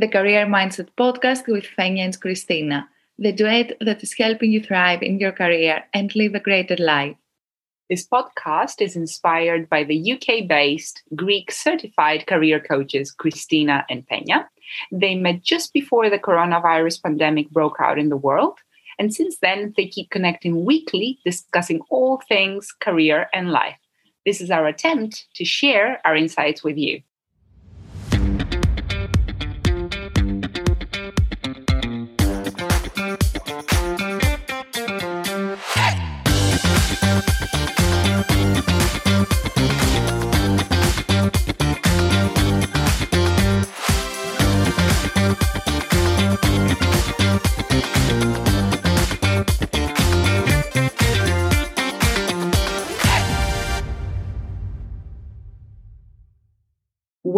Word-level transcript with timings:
the 0.00 0.08
Career 0.08 0.46
Mindset 0.46 0.88
podcast 0.96 1.46
with 1.46 1.64
Fenia 1.64 2.04
and 2.04 2.18
Christina, 2.18 2.88
the 3.18 3.32
duet 3.32 3.76
that 3.82 4.02
is 4.02 4.14
helping 4.14 4.50
you 4.50 4.62
thrive 4.62 5.02
in 5.02 5.20
your 5.20 5.30
career 5.30 5.84
and 5.92 6.16
live 6.16 6.34
a 6.34 6.40
greater 6.40 6.76
life. 6.78 7.16
This 7.90 8.08
podcast 8.08 8.80
is 8.80 8.96
inspired 8.96 9.68
by 9.68 9.84
the 9.84 10.12
UK 10.12 10.48
based 10.48 11.02
Greek 11.14 11.50
certified 11.52 12.26
career 12.26 12.60
coaches 12.60 13.12
Christina 13.12 13.84
and 13.90 14.08
Fenia. 14.08 14.48
They 14.90 15.16
met 15.16 15.42
just 15.42 15.74
before 15.74 16.08
the 16.08 16.18
coronavirus 16.18 17.02
pandemic 17.02 17.50
broke 17.50 17.76
out 17.78 17.98
in 17.98 18.08
the 18.08 18.16
world. 18.16 18.56
And 18.98 19.12
since 19.12 19.36
then, 19.42 19.74
they 19.76 19.86
keep 19.86 20.08
connecting 20.08 20.64
weekly, 20.64 21.18
discussing 21.26 21.80
all 21.90 22.22
things 22.26 22.72
career 22.80 23.28
and 23.34 23.50
life. 23.50 23.76
This 24.24 24.40
is 24.40 24.50
our 24.50 24.66
attempt 24.66 25.26
to 25.34 25.44
share 25.44 26.00
our 26.06 26.16
insights 26.16 26.64
with 26.64 26.78
you. 26.78 27.02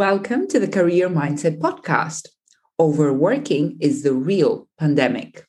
Welcome 0.09 0.48
to 0.48 0.59
the 0.59 0.66
Career 0.66 1.09
Mindset 1.09 1.61
Podcast. 1.61 2.27
Overworking 2.80 3.79
is 3.80 4.02
the 4.02 4.12
real 4.12 4.66
pandemic. 4.77 5.47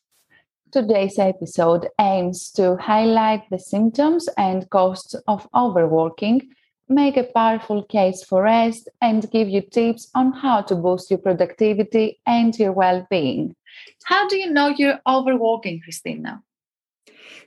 Today's 0.71 1.17
episode 1.17 1.87
aims 1.99 2.51
to 2.51 2.77
highlight 2.77 3.49
the 3.49 3.57
symptoms 3.57 4.29
and 4.37 4.69
costs 4.69 5.15
of 5.27 5.47
overworking, 5.55 6.49
make 6.87 7.17
a 7.17 7.23
powerful 7.23 7.81
case 7.81 8.23
for 8.23 8.43
rest, 8.43 8.87
and 9.01 9.31
give 9.31 9.49
you 9.49 9.61
tips 9.61 10.11
on 10.13 10.33
how 10.33 10.61
to 10.61 10.75
boost 10.75 11.09
your 11.09 11.17
productivity 11.17 12.19
and 12.27 12.55
your 12.59 12.73
well 12.73 13.07
being. 13.09 13.55
How 14.03 14.27
do 14.27 14.37
you 14.37 14.51
know 14.51 14.67
you're 14.67 14.99
overworking, 15.07 15.81
Christina? 15.83 16.43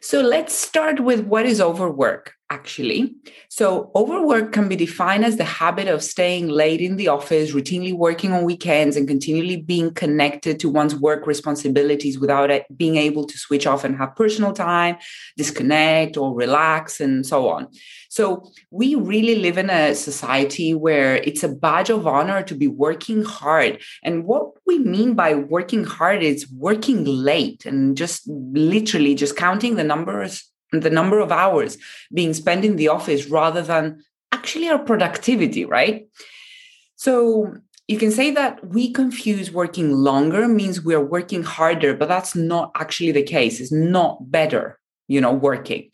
So 0.01 0.23
let's 0.23 0.55
start 0.55 0.99
with 0.99 1.21
what 1.21 1.47
is 1.47 1.61
overwork, 1.61 2.35
actually. 2.51 3.15
So, 3.49 3.91
overwork 3.95 4.53
can 4.53 4.69
be 4.69 4.77
defined 4.77 5.25
as 5.25 5.37
the 5.37 5.45
habit 5.45 5.89
of 5.89 6.03
staying 6.03 6.49
late 6.49 6.81
in 6.81 6.97
the 6.97 7.09
office, 7.09 7.53
routinely 7.53 7.93
working 7.95 8.33
on 8.33 8.45
weekends, 8.45 8.97
and 8.97 9.09
continually 9.09 9.57
being 9.57 9.93
connected 9.93 10.61
to 10.61 10.71
one's 10.71 10.95
work 10.95 11.27
responsibilities 11.27 12.19
without 12.19 12.51
being 12.77 12.97
able 12.97 13.25
to 13.25 13.37
switch 13.37 13.67
off 13.67 13.83
and 13.83 13.97
have 13.97 14.15
personal 14.15 14.53
time, 14.53 14.97
disconnect, 15.37 16.17
or 16.17 16.35
relax, 16.35 17.01
and 17.01 17.27
so 17.27 17.49
on. 17.49 17.69
So, 18.11 18.49
we 18.71 18.95
really 18.95 19.37
live 19.37 19.59
in 19.59 19.69
a 19.69 19.95
society 19.95 20.73
where 20.73 21.17
it's 21.17 21.43
a 21.43 21.49
badge 21.49 21.91
of 21.91 22.07
honor 22.07 22.43
to 22.45 22.55
be 22.55 22.69
working 22.69 23.25
hard. 23.25 23.83
And 24.05 24.25
what 24.25 24.53
we 24.67 24.79
mean 24.79 25.15
by 25.15 25.35
working 25.35 25.85
hard 25.85 26.23
is 26.23 26.49
working 26.53 27.05
late 27.05 27.67
and 27.67 27.97
just 27.97 28.23
literally 28.29 29.17
just 29.17 29.37
counting 29.37 29.75
the 29.75 29.85
numbers 29.85 30.49
the 30.73 30.91
number 30.91 31.21
of 31.21 31.33
hours 31.33 31.79
being 32.13 32.35
spent 32.35 32.65
in 32.65 32.77
the 32.77 32.89
office 32.89 33.27
rather 33.27 33.63
than 33.63 34.03
actually 34.33 34.69
our 34.69 34.79
productivity, 34.79 35.65
right? 35.65 36.09
So 36.97 37.55
you 37.89 37.99
can 37.99 38.11
say 38.11 38.31
that 38.33 38.67
we 38.67 38.93
confuse 38.93 39.53
working 39.53 39.93
longer 39.93 40.49
means 40.49 40.85
we 40.85 40.95
are 40.95 41.05
working 41.05 41.43
harder, 41.43 41.95
but 41.95 42.09
that's 42.09 42.35
not 42.35 42.73
actually 42.75 43.13
the 43.13 43.23
case. 43.23 43.61
It's 43.61 43.73
not 43.73 44.31
better, 44.31 44.79
you 45.07 45.21
know, 45.21 45.33
working. 45.33 45.91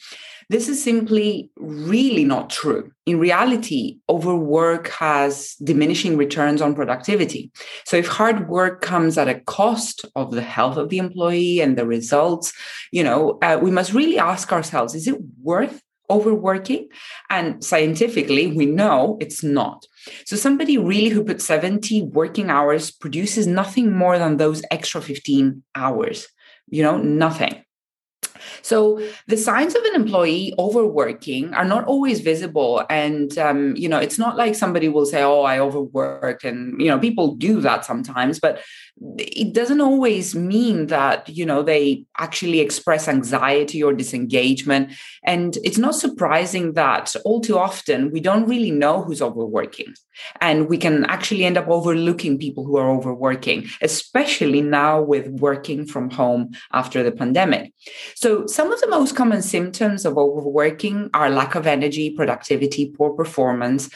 This 0.48 0.68
is 0.68 0.82
simply 0.82 1.50
really 1.56 2.24
not 2.24 2.50
true. 2.50 2.90
In 3.06 3.18
reality, 3.18 3.98
overwork 4.08 4.88
has 4.88 5.54
diminishing 5.62 6.16
returns 6.16 6.62
on 6.62 6.74
productivity. 6.74 7.50
So 7.84 7.96
if 7.96 8.06
hard 8.06 8.48
work 8.48 8.80
comes 8.80 9.18
at 9.18 9.28
a 9.28 9.40
cost 9.40 10.04
of 10.14 10.32
the 10.32 10.42
health 10.42 10.76
of 10.76 10.88
the 10.88 10.98
employee 10.98 11.60
and 11.60 11.76
the 11.76 11.86
results, 11.86 12.52
you 12.90 13.02
know, 13.02 13.38
uh, 13.42 13.58
we 13.60 13.70
must 13.70 13.92
really 13.92 14.18
ask 14.18 14.52
ourselves, 14.52 14.94
is 14.94 15.08
it 15.08 15.18
worth 15.42 15.82
overworking? 16.10 16.88
And 17.30 17.64
scientifically, 17.64 18.48
we 18.48 18.66
know 18.66 19.16
it's 19.20 19.42
not. 19.42 19.86
So 20.26 20.36
somebody 20.36 20.76
really 20.76 21.08
who 21.08 21.24
puts 21.24 21.44
70 21.44 22.02
working 22.02 22.50
hours 22.50 22.90
produces 22.90 23.46
nothing 23.46 23.92
more 23.92 24.18
than 24.18 24.36
those 24.36 24.62
extra 24.70 25.00
15 25.00 25.62
hours, 25.74 26.28
you 26.68 26.82
know, 26.82 26.98
nothing. 26.98 27.64
So 28.62 29.00
the 29.26 29.36
signs 29.36 29.74
of 29.74 29.82
an 29.84 29.94
employee 29.94 30.54
overworking 30.58 31.54
are 31.54 31.64
not 31.64 31.84
always 31.84 32.20
visible, 32.20 32.84
and 32.90 33.36
um, 33.38 33.76
you 33.76 33.88
know 33.88 33.98
it's 33.98 34.18
not 34.18 34.36
like 34.36 34.54
somebody 34.54 34.88
will 34.88 35.06
say, 35.06 35.22
"Oh, 35.22 35.42
I 35.42 35.58
overworked," 35.58 36.44
and 36.44 36.80
you 36.80 36.88
know 36.88 36.98
people 36.98 37.34
do 37.34 37.60
that 37.60 37.84
sometimes, 37.84 38.40
but 38.40 38.60
it 39.18 39.52
doesn't 39.52 39.80
always 39.80 40.34
mean 40.34 40.86
that 40.86 41.28
you 41.28 41.44
know 41.44 41.62
they 41.62 42.04
actually 42.18 42.60
express 42.60 43.08
anxiety 43.08 43.82
or 43.82 43.92
disengagement. 43.92 44.92
And 45.24 45.56
it's 45.64 45.78
not 45.78 45.94
surprising 45.94 46.74
that 46.74 47.14
all 47.24 47.40
too 47.40 47.58
often 47.58 48.10
we 48.10 48.20
don't 48.20 48.48
really 48.48 48.70
know 48.70 49.02
who's 49.02 49.22
overworking. 49.22 49.94
And 50.40 50.68
we 50.68 50.76
can 50.78 51.04
actually 51.06 51.44
end 51.44 51.56
up 51.56 51.68
overlooking 51.68 52.38
people 52.38 52.64
who 52.64 52.76
are 52.76 52.90
overworking 52.90 53.68
especially 53.80 54.60
now 54.60 55.00
with 55.00 55.26
working 55.28 55.86
from 55.86 56.10
home 56.10 56.50
after 56.72 57.02
the 57.02 57.12
pandemic. 57.12 57.72
So 58.14 58.46
some 58.46 58.72
of 58.72 58.80
the 58.80 58.88
most 58.88 59.16
common 59.16 59.42
symptoms 59.42 60.04
of 60.04 60.18
overworking 60.18 61.10
are 61.14 61.30
lack 61.30 61.54
of 61.54 61.66
energy 61.66 62.10
productivity 62.10 62.90
poor 62.90 63.10
performance 63.14 63.88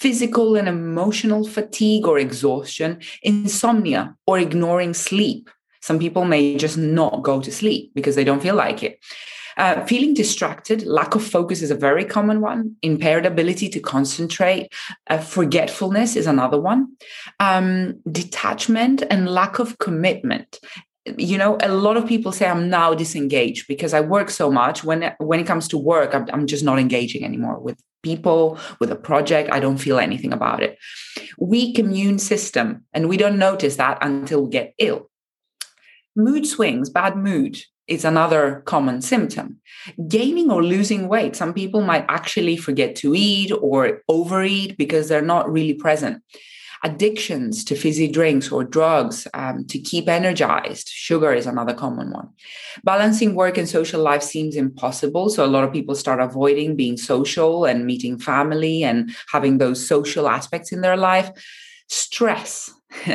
physical 0.00 0.56
and 0.56 0.68
emotional 0.68 1.46
fatigue 1.46 2.06
or 2.06 2.18
exhaustion, 2.18 3.00
insomnia, 3.22 4.16
or 4.26 4.38
ignoring 4.38 4.94
sleep. 4.94 5.50
Some 5.80 5.98
people 5.98 6.24
may 6.24 6.56
just 6.56 6.78
not 6.78 7.22
go 7.22 7.40
to 7.40 7.52
sleep 7.52 7.92
because 7.94 8.14
they 8.16 8.24
don't 8.24 8.42
feel 8.42 8.54
like 8.54 8.82
it. 8.82 8.98
Uh, 9.58 9.84
feeling 9.84 10.14
distracted, 10.14 10.86
lack 10.86 11.14
of 11.14 11.22
focus 11.22 11.60
is 11.60 11.70
a 11.70 11.74
very 11.74 12.04
common 12.04 12.40
one. 12.40 12.74
Impaired 12.80 13.26
ability 13.26 13.68
to 13.68 13.80
concentrate, 13.80 14.72
uh, 15.10 15.18
forgetfulness 15.18 16.16
is 16.16 16.26
another 16.26 16.58
one. 16.58 16.96
Um, 17.38 18.00
detachment 18.10 19.02
and 19.10 19.28
lack 19.28 19.58
of 19.58 19.78
commitment 19.78 20.58
you 21.04 21.36
know 21.36 21.56
a 21.60 21.68
lot 21.68 21.96
of 21.96 22.06
people 22.06 22.30
say 22.30 22.46
i'm 22.46 22.68
now 22.68 22.94
disengaged 22.94 23.66
because 23.66 23.92
i 23.92 24.00
work 24.00 24.30
so 24.30 24.50
much. 24.50 24.84
When 24.84 25.14
when 25.18 25.40
it 25.40 25.46
comes 25.46 25.68
to 25.68 25.78
work 25.78 26.14
i'm, 26.14 26.28
I'm 26.32 26.46
just 26.46 26.64
not 26.64 26.78
engaging 26.78 27.24
anymore 27.24 27.58
with 27.58 27.80
people 28.02 28.58
with 28.80 28.90
a 28.90 28.96
project. 28.96 29.48
I 29.52 29.60
don't 29.60 29.78
feel 29.78 29.98
anything 29.98 30.32
about 30.32 30.60
it. 30.60 30.76
Weak 31.38 31.78
immune 31.78 32.18
system 32.18 32.84
and 32.92 33.08
we 33.08 33.16
don't 33.16 33.38
notice 33.38 33.76
that 33.76 33.98
until 34.00 34.44
we 34.44 34.50
get 34.50 34.74
ill. 34.78 35.08
Mood 36.16 36.46
swings 36.46 36.90
bad 36.90 37.16
mood 37.16 37.58
is 37.88 38.04
another 38.04 38.62
common 38.66 39.02
symptom. 39.02 39.60
Gaining 40.08 40.50
or 40.50 40.62
losing 40.62 41.08
weight 41.08 41.34
some 41.34 41.52
people 41.52 41.80
might 41.80 42.04
actually 42.08 42.56
forget 42.56 42.94
to 42.96 43.14
eat 43.14 43.50
or 43.60 44.02
overeat 44.08 44.78
because 44.78 45.08
they're 45.08 45.22
not 45.22 45.50
really 45.50 45.74
present 45.74 46.22
addictions 46.84 47.64
to 47.64 47.76
fizzy 47.76 48.08
drinks 48.08 48.50
or 48.50 48.64
drugs 48.64 49.28
um, 49.34 49.64
to 49.66 49.78
keep 49.78 50.08
energized. 50.08 50.88
Sugar 50.88 51.32
is 51.32 51.46
another 51.46 51.74
common 51.74 52.10
one. 52.10 52.28
Balancing 52.82 53.34
work 53.34 53.56
and 53.56 53.68
social 53.68 54.02
life 54.02 54.22
seems 54.22 54.56
impossible. 54.56 55.30
So 55.30 55.44
a 55.44 55.46
lot 55.46 55.64
of 55.64 55.72
people 55.72 55.94
start 55.94 56.20
avoiding 56.20 56.74
being 56.74 56.96
social 56.96 57.64
and 57.64 57.86
meeting 57.86 58.18
family 58.18 58.82
and 58.82 59.14
having 59.30 59.58
those 59.58 59.86
social 59.86 60.28
aspects 60.28 60.72
in 60.72 60.80
their 60.80 60.96
life. 60.96 61.30
Stress 61.88 62.70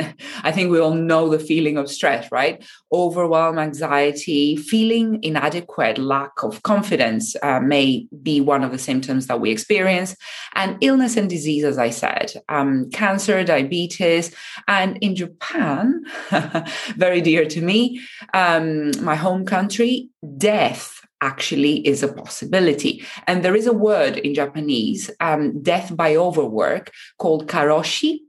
I 0.42 0.52
think 0.52 0.70
we 0.70 0.80
all 0.80 0.94
know 0.94 1.28
the 1.28 1.38
feeling 1.38 1.78
of 1.78 1.90
stress, 1.90 2.30
right? 2.32 2.64
Overwhelm, 2.92 3.58
anxiety, 3.58 4.56
feeling 4.56 5.22
inadequate, 5.22 5.98
lack 5.98 6.42
of 6.42 6.62
confidence 6.62 7.36
uh, 7.42 7.60
may 7.60 8.06
be 8.22 8.40
one 8.40 8.64
of 8.64 8.72
the 8.72 8.78
symptoms 8.78 9.26
that 9.26 9.40
we 9.40 9.50
experience. 9.50 10.16
And 10.54 10.76
illness 10.80 11.16
and 11.16 11.30
disease, 11.30 11.64
as 11.64 11.78
I 11.78 11.90
said, 11.90 12.32
um, 12.48 12.90
cancer, 12.90 13.44
diabetes, 13.44 14.34
and 14.66 14.98
in 14.98 15.14
Japan, 15.14 16.02
very 16.96 17.20
dear 17.20 17.44
to 17.46 17.60
me, 17.60 18.00
um, 18.34 18.90
my 19.02 19.14
home 19.14 19.44
country, 19.44 20.08
death 20.36 20.94
actually 21.20 21.86
is 21.86 22.02
a 22.02 22.12
possibility. 22.12 23.04
And 23.26 23.44
there 23.44 23.56
is 23.56 23.66
a 23.66 23.72
word 23.72 24.18
in 24.18 24.34
Japanese, 24.34 25.10
um, 25.20 25.62
death 25.62 25.94
by 25.96 26.16
overwork, 26.16 26.92
called 27.18 27.48
karoshi 27.48 28.20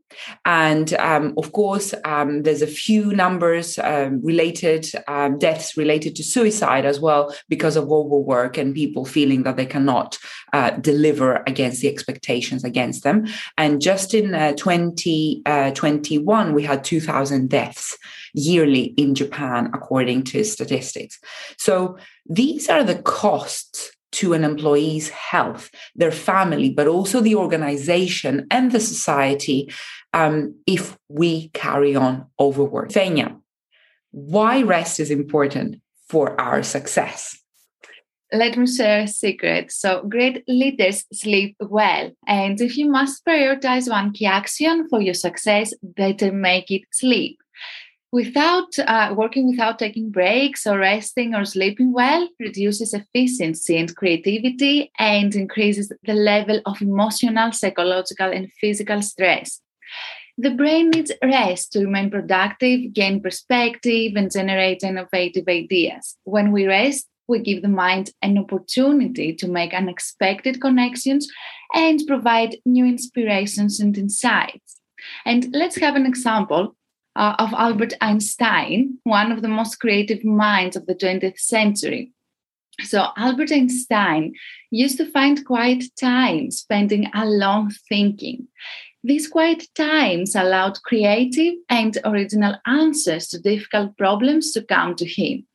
And 0.45 0.94
um, 0.95 1.33
of 1.38 1.51
course, 1.51 1.94
um, 2.06 2.44
there's 2.44 2.61
a 2.61 2.67
few 2.67 3.13
numbers 3.13 3.77
um, 3.79 4.21
related, 4.23 4.88
um, 5.07 5.38
deaths 5.38 5.77
related 5.77 6.15
to 6.15 6.23
suicide 6.23 6.85
as 6.85 7.00
well 7.00 7.35
because 7.47 7.75
of 7.75 7.91
overwork 7.91 8.57
and 8.57 8.75
people 8.75 9.06
feeling 9.06 9.44
that 9.44 9.57
they 9.57 9.65
cannot 9.65 10.17
uh, 10.53 10.71
deliver 10.71 11.44
against 11.47 11.81
the 11.81 11.88
expectations 11.88 12.63
against 12.63 13.03
them. 13.03 13.27
And 13.57 13.81
just 13.81 14.13
in 14.13 14.33
uh, 14.33 14.53
2021, 14.53 16.47
uh, 16.50 16.51
we 16.51 16.63
had 16.63 16.83
2,000 16.83 17.50
deaths 17.50 17.97
yearly 18.33 18.94
in 18.97 19.15
Japan, 19.15 19.69
according 19.73 20.23
to 20.23 20.44
statistics. 20.44 21.19
So 21.57 21.97
these 22.27 22.69
are 22.69 22.83
the 22.83 23.01
costs 23.01 23.91
to 24.11 24.33
an 24.33 24.44
employee's 24.44 25.09
health, 25.09 25.69
their 25.95 26.11
family, 26.11 26.69
but 26.69 26.88
also 26.88 27.21
the 27.21 27.35
organization 27.35 28.47
and 28.50 28.71
the 28.71 28.79
society 28.79 29.71
um, 30.13 30.56
if 30.65 30.97
we 31.07 31.50
carry 31.50 31.95
on 31.95 32.25
overwork. 32.39 32.91
Fenia, 32.91 33.38
why 34.11 34.61
rest 34.61 35.00
is 35.00 35.11
important 35.11 35.81
for 36.07 36.39
our 36.39 36.63
success? 36.63 37.38
Let 38.31 38.57
me 38.57 38.67
share 38.67 39.01
a 39.01 39.07
secret. 39.07 39.71
So, 39.71 40.03
great 40.07 40.44
leaders 40.47 41.03
sleep 41.11 41.56
well. 41.59 42.11
And 42.27 42.61
if 42.61 42.77
you 42.77 42.89
must 42.89 43.25
prioritize 43.25 43.89
one 43.89 44.13
key 44.13 44.27
action 44.27 44.88
for 44.88 45.01
your 45.01 45.15
success, 45.15 45.73
better 45.81 46.31
make 46.31 46.69
it 46.69 46.83
sleep 46.91 47.39
without 48.11 48.67
uh, 48.79 49.13
working 49.15 49.47
without 49.47 49.77
taking 49.77 50.09
breaks 50.09 50.65
or 50.65 50.79
resting 50.79 51.35
or 51.35 51.45
sleeping 51.45 51.94
well 51.94 52.27
reduces 52.39 52.94
efficiency 52.94 53.77
and 53.77 53.95
creativity 53.95 54.91
and 54.97 55.35
increases 55.35 55.91
the 56.03 56.13
level 56.13 56.59
of 56.65 56.81
emotional 56.81 57.51
psychological 57.51 58.31
and 58.31 58.51
physical 58.59 59.01
stress 59.01 59.61
the 60.38 60.51
brain 60.51 60.89
needs 60.89 61.12
rest 61.24 61.71
to 61.71 61.81
remain 61.81 62.09
productive 62.09 62.94
gain 62.94 63.21
perspective 63.21 64.13
and 64.15 64.31
generate 64.31 64.83
innovative 64.83 65.47
ideas 65.47 66.18
when 66.24 66.51
we 66.51 66.65
rest 66.68 67.07
we 67.27 67.39
give 67.39 67.62
the 67.62 67.68
mind 67.68 68.09
an 68.24 68.38
opportunity 68.39 69.36
to 69.36 69.47
make 69.47 69.74
unexpected 69.74 70.59
connections 70.59 71.27
and 71.75 72.01
provide 72.07 72.56
new 72.65 72.86
inspirations 72.86 73.80
and 73.80 73.97
insights 73.97 74.80
and 75.25 75.47
let's 75.53 75.77
have 75.77 75.95
an 75.95 76.06
example 76.06 76.75
uh, 77.15 77.35
of 77.38 77.53
Albert 77.53 77.94
Einstein, 78.01 78.97
one 79.03 79.31
of 79.31 79.42
the 79.42 79.47
most 79.47 79.75
creative 79.80 80.24
minds 80.24 80.75
of 80.75 80.85
the 80.85 80.95
20th 80.95 81.39
century. 81.39 82.13
So, 82.83 83.07
Albert 83.18 83.51
Einstein 83.51 84.33
used 84.71 84.97
to 84.97 85.12
find 85.12 85.45
quiet 85.45 85.83
time 86.00 86.50
spending 86.50 87.12
alone 87.13 87.71
thinking. 87.89 88.47
These 89.04 89.30
quiet 89.30 89.68
times 89.75 90.36
allowed 90.36 90.84
creative 90.84 91.54
and 91.69 91.98
original 92.04 92.56
answers 92.66 93.28
to 93.30 93.40
difficult 93.40 93.98
problems 93.98 94.51
to 94.51 94.63
come 94.63 94.96
to 94.96 95.06
him. 95.06 95.46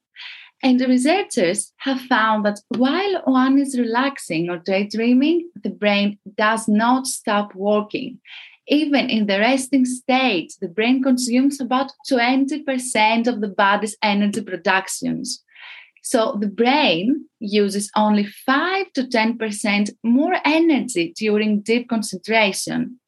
And 0.62 0.80
researchers 0.80 1.72
have 1.78 2.00
found 2.00 2.46
that 2.46 2.60
while 2.68 3.20
one 3.26 3.58
is 3.58 3.78
relaxing 3.78 4.48
or 4.48 4.56
daydreaming, 4.56 5.50
the 5.62 5.68
brain 5.68 6.18
does 6.38 6.66
not 6.68 7.06
stop 7.06 7.54
working. 7.54 8.18
Even 8.66 9.10
in 9.10 9.26
the 9.26 9.38
resting 9.38 9.84
state, 9.84 10.54
the 10.62 10.68
brain 10.68 11.02
consumes 11.02 11.60
about 11.60 11.92
20% 12.10 13.26
of 13.26 13.42
the 13.42 13.48
body's 13.48 13.94
energy 14.02 14.40
productions. 14.40 15.44
So 16.02 16.38
the 16.40 16.48
brain 16.48 17.26
uses 17.40 17.90
only 17.94 18.24
5 18.24 18.92
to 18.94 19.02
10% 19.02 19.90
more 20.02 20.36
energy 20.46 21.12
during 21.14 21.60
deep 21.60 21.90
concentration. 21.90 23.00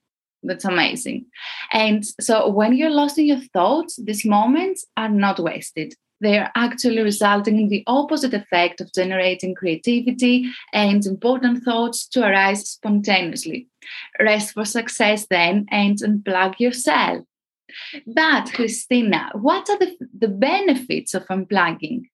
That's 0.43 0.65
amazing. 0.65 1.27
And 1.73 2.05
so 2.21 2.49
when 2.49 2.75
you're 2.75 2.91
lost 2.91 3.19
in 3.19 3.27
your 3.27 3.41
thoughts, 3.53 3.99
these 4.03 4.25
moments 4.25 4.87
are 4.97 5.09
not 5.09 5.41
wasted 5.41 5.95
they 6.21 6.39
are 6.39 6.51
actually 6.55 7.03
resulting 7.03 7.61
in 7.61 7.69
the 7.69 7.85
opposite 7.87 8.33
effect 8.33 8.81
of 8.81 8.93
generating 8.93 9.55
creativity 9.55 10.51
and 10.73 11.05
important 11.05 11.63
thoughts 11.63 12.07
to 12.09 12.23
arise 12.27 12.69
spontaneously. 12.71 13.69
Rest 14.21 14.55
for 14.55 14.65
success 14.65 15.27
then 15.29 15.67
and 15.71 15.99
unplug 15.99 16.59
yourself. 16.59 17.25
But, 18.07 18.53
Christina, 18.55 19.31
what 19.35 19.69
are 19.69 19.79
the, 19.79 19.97
the 20.19 20.29
benefits 20.29 21.15
of 21.15 21.27
unplugging? 21.27 22.05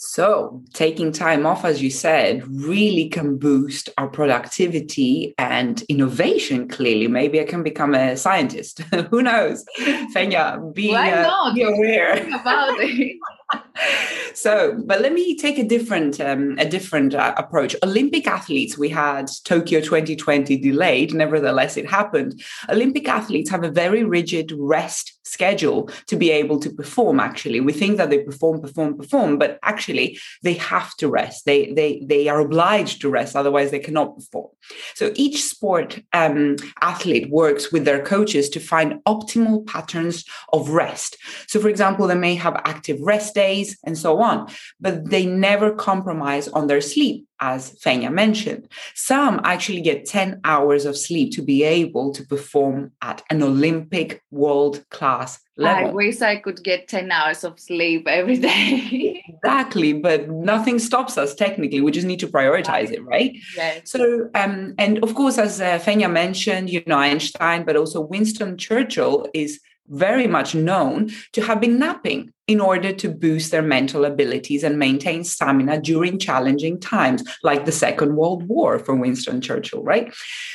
So, 0.00 0.62
taking 0.74 1.10
time 1.10 1.44
off, 1.44 1.64
as 1.64 1.82
you 1.82 1.90
said, 1.90 2.46
really 2.46 3.08
can 3.08 3.36
boost 3.36 3.88
our 3.98 4.06
productivity 4.06 5.34
and 5.38 5.82
innovation. 5.88 6.68
Clearly, 6.68 7.08
maybe 7.08 7.40
I 7.40 7.44
can 7.44 7.64
become 7.64 7.96
a 7.96 8.16
scientist. 8.16 8.78
Who 9.10 9.22
knows? 9.24 9.64
Fenia, 10.12 10.60
be, 10.72 10.92
Why 10.92 11.10
uh, 11.10 11.22
not? 11.22 11.54
be 11.56 11.62
aware 11.62 12.12
about 12.28 12.78
it. 12.78 13.16
so, 14.34 14.80
but 14.84 15.00
let 15.00 15.12
me 15.12 15.36
take 15.36 15.58
a 15.58 15.64
different 15.64 16.20
um, 16.20 16.56
a 16.58 16.64
different 16.64 17.14
uh, 17.14 17.34
approach. 17.36 17.74
Olympic 17.82 18.26
athletes, 18.26 18.78
we 18.78 18.88
had 18.88 19.28
Tokyo 19.44 19.80
2020 19.80 20.56
delayed. 20.58 21.14
Nevertheless, 21.14 21.76
it 21.76 21.90
happened. 21.90 22.40
Olympic 22.68 23.08
athletes 23.08 23.50
have 23.50 23.64
a 23.64 23.70
very 23.70 24.04
rigid 24.04 24.52
rest 24.56 25.18
schedule 25.24 25.90
to 26.06 26.16
be 26.16 26.30
able 26.30 26.58
to 26.58 26.70
perform. 26.70 27.20
Actually, 27.20 27.60
we 27.60 27.72
think 27.72 27.96
that 27.98 28.10
they 28.10 28.18
perform, 28.18 28.60
perform, 28.60 28.96
perform, 28.96 29.38
but 29.38 29.58
actually 29.88 30.18
they 30.42 30.54
have 30.54 30.94
to 30.96 31.08
rest. 31.08 31.44
They 31.46 31.72
they 31.72 32.02
they 32.04 32.28
are 32.28 32.40
obliged 32.40 33.00
to 33.00 33.10
rest, 33.10 33.36
otherwise 33.36 33.70
they 33.70 33.78
cannot 33.78 34.16
perform. 34.16 34.48
So 34.94 35.12
each 35.14 35.44
sport 35.44 36.00
um, 36.12 36.56
athlete 36.80 37.30
works 37.30 37.72
with 37.72 37.84
their 37.84 38.02
coaches 38.02 38.48
to 38.50 38.60
find 38.60 39.02
optimal 39.06 39.66
patterns 39.66 40.24
of 40.52 40.70
rest. 40.70 41.16
So, 41.46 41.60
for 41.60 41.68
example, 41.68 42.06
they 42.06 42.14
may 42.14 42.34
have 42.34 42.56
active 42.64 42.98
rest 43.00 43.34
days 43.34 43.78
and 43.84 43.96
so 43.96 44.20
on, 44.20 44.48
but 44.80 45.10
they 45.10 45.26
never 45.26 45.72
compromise 45.72 46.48
on 46.48 46.66
their 46.66 46.80
sleep, 46.80 47.26
as 47.40 47.78
Fenia 47.80 48.10
mentioned. 48.10 48.68
Some 48.94 49.40
actually 49.44 49.80
get 49.80 50.06
10 50.06 50.40
hours 50.44 50.84
of 50.84 50.96
sleep 50.96 51.32
to 51.32 51.42
be 51.42 51.62
able 51.62 52.12
to 52.12 52.24
perform 52.24 52.92
at 53.02 53.22
an 53.30 53.42
Olympic 53.42 54.22
world 54.30 54.84
class 54.90 55.40
level. 55.56 55.90
I 55.90 55.92
wish 55.92 56.20
I 56.20 56.36
could 56.36 56.62
get 56.62 56.88
10 56.88 57.10
hours 57.10 57.44
of 57.44 57.58
sleep 57.58 58.06
every 58.06 58.38
day. 58.38 59.22
exactly, 59.28 59.92
but 59.92 60.28
nothing 60.28 60.78
stops 60.78 61.18
us 61.18 61.34
technically. 61.34 61.80
We 61.80 61.90
just 61.90 62.06
need 62.06 62.20
to 62.20 62.28
prioritize 62.28 62.90
it, 62.90 63.04
right? 63.04 63.36
Yes. 63.56 63.90
So, 63.90 64.30
um, 64.34 64.74
and 64.78 65.02
of 65.02 65.14
course, 65.14 65.38
as 65.38 65.60
uh, 65.60 65.78
Fenia 65.78 66.08
mentioned, 66.08 66.70
you 66.70 66.82
know, 66.86 66.98
Einstein, 66.98 67.64
but 67.64 67.76
also 67.76 68.00
Winston 68.00 68.56
Churchill 68.56 69.28
is 69.34 69.60
very 69.88 70.26
much 70.26 70.54
known 70.54 71.10
to 71.32 71.42
have 71.42 71.60
been 71.60 71.78
napping 71.78 72.32
in 72.46 72.60
order 72.60 72.92
to 72.94 73.08
boost 73.10 73.50
their 73.50 73.62
mental 73.62 74.06
abilities 74.06 74.64
and 74.64 74.78
maintain 74.78 75.22
stamina 75.22 75.80
during 75.80 76.18
challenging 76.18 76.80
times, 76.80 77.22
like 77.42 77.66
the 77.66 77.72
Second 77.72 78.16
World 78.16 78.48
War 78.48 78.78
for 78.78 78.94
Winston 78.94 79.40
Churchill, 79.40 79.82
right? 79.82 80.12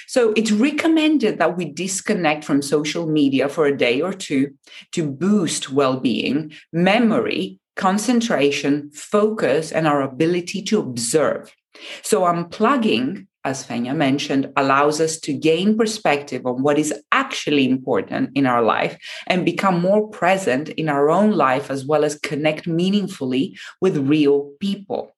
So 0.08 0.34
it's 0.36 0.52
recommended 0.52 1.38
that 1.38 1.56
we 1.56 1.66
disconnect 1.66 2.44
from 2.44 2.62
social 2.62 3.06
media 3.08 3.48
for 3.48 3.66
a 3.66 3.78
day 3.78 4.02
or 4.02 4.12
two 4.12 4.56
to 4.94 5.10
boost 5.10 5.72
well 5.72 6.00
being, 6.00 6.54
memory, 6.72 7.60
concentration, 7.76 8.90
focus, 8.92 9.72
and 9.72 9.88
our 9.88 10.02
ability 10.02 10.64
to 10.64 10.80
observe. 10.80 11.54
So 12.02 12.22
unplugging 12.22 13.28
as 13.46 13.64
Fenia 13.64 13.94
mentioned, 13.94 14.52
allows 14.56 15.02
us 15.02 15.20
to 15.20 15.34
gain 15.34 15.78
perspective 15.78 16.46
on 16.46 16.64
what 16.64 16.80
is 16.80 16.94
actually 17.12 17.70
important 17.70 18.32
in 18.36 18.46
our 18.46 18.62
life 18.62 18.98
and 19.28 19.46
become 19.46 19.82
more 19.82 20.08
present 20.10 20.70
in 20.70 20.90
our 20.90 21.10
own 21.10 21.32
life, 21.32 21.70
as 21.70 21.86
well 21.86 22.06
as 22.06 22.20
connect 22.20 22.68
meaningfully 22.68 23.58
with 23.82 23.98
real 23.98 24.52
people. 24.60 25.12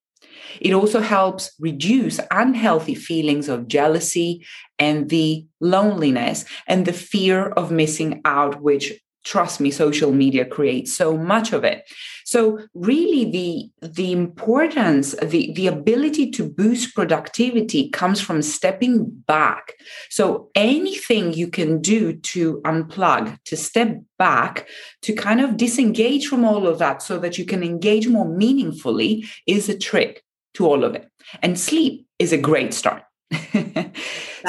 It 0.59 0.73
also 0.73 1.01
helps 1.01 1.51
reduce 1.59 2.19
unhealthy 2.31 2.95
feelings 2.95 3.49
of 3.49 3.67
jealousy, 3.67 4.45
envy, 4.79 5.47
loneliness, 5.59 6.45
and 6.67 6.85
the 6.85 6.93
fear 6.93 7.49
of 7.49 7.71
missing 7.71 8.21
out, 8.25 8.61
which 8.61 8.93
trust 9.23 9.59
me 9.59 9.71
social 9.71 10.11
media 10.11 10.45
creates 10.45 10.93
so 10.93 11.17
much 11.17 11.51
of 11.51 11.63
it 11.63 11.83
so 12.25 12.59
really 12.73 13.23
the 13.31 13.87
the 13.87 14.11
importance 14.11 15.13
the 15.21 15.53
the 15.53 15.67
ability 15.67 16.31
to 16.31 16.49
boost 16.49 16.95
productivity 16.95 17.89
comes 17.89 18.19
from 18.19 18.41
stepping 18.41 19.05
back. 19.27 19.73
So 20.09 20.49
anything 20.55 21.33
you 21.33 21.47
can 21.47 21.81
do 21.81 22.13
to 22.13 22.61
unplug 22.65 23.37
to 23.45 23.55
step 23.55 24.01
back 24.17 24.67
to 25.03 25.13
kind 25.13 25.39
of 25.39 25.55
disengage 25.55 26.25
from 26.25 26.43
all 26.43 26.65
of 26.67 26.79
that 26.79 27.03
so 27.03 27.19
that 27.19 27.37
you 27.37 27.45
can 27.45 27.63
engage 27.63 28.07
more 28.07 28.27
meaningfully 28.27 29.25
is 29.45 29.69
a 29.69 29.77
trick 29.77 30.23
to 30.55 30.65
all 30.65 30.83
of 30.83 30.95
it. 30.95 31.07
And 31.43 31.59
sleep 31.59 32.07
is 32.17 32.33
a 32.33 32.37
great 32.37 32.73
start. 32.73 33.03